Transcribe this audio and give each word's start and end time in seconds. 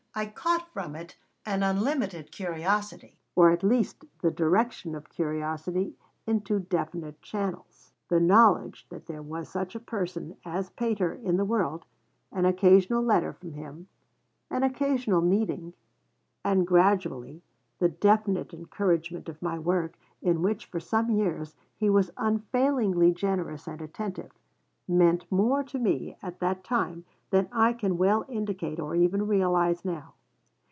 I 0.13 0.25
caught 0.25 0.67
from 0.73 0.93
it 0.97 1.17
an 1.45 1.63
unlimited 1.63 2.33
curiosity, 2.33 3.21
or, 3.33 3.49
at 3.49 3.63
least, 3.63 4.03
the 4.21 4.29
direction 4.29 4.93
of 4.93 5.07
curiosity 5.09 5.95
into 6.27 6.59
definite 6.59 7.21
channels. 7.21 7.93
The 8.09 8.19
knowledge 8.19 8.85
that 8.89 9.05
there 9.05 9.21
was 9.21 9.47
such 9.47 9.73
a 9.73 9.79
person 9.79 10.35
as 10.43 10.69
Pater 10.71 11.13
in 11.13 11.37
the 11.37 11.45
world, 11.45 11.85
an 12.29 12.43
occasional 12.43 13.01
letter 13.01 13.31
from 13.31 13.53
him, 13.53 13.87
an 14.49 14.63
occasional 14.63 15.21
meeting, 15.21 15.75
and, 16.43 16.67
gradually, 16.67 17.41
the 17.79 17.87
definite 17.87 18.53
encouragement 18.53 19.29
of 19.29 19.41
my 19.41 19.57
work 19.57 19.97
in 20.21 20.41
which, 20.41 20.65
for 20.65 20.81
some 20.81 21.09
years, 21.09 21.55
he 21.77 21.89
was 21.89 22.11
unfailingly 22.17 23.13
generous 23.13 23.65
and 23.65 23.81
attentive, 23.81 24.31
meant 24.89 25.31
more 25.31 25.63
to 25.63 25.79
me, 25.79 26.17
at 26.21 26.39
that 26.41 26.65
time, 26.65 27.05
than 27.29 27.47
I 27.49 27.71
can 27.71 27.97
well 27.97 28.25
indicate, 28.27 28.77
or 28.77 28.93
even 28.93 29.25
realise, 29.25 29.85
now. 29.85 30.15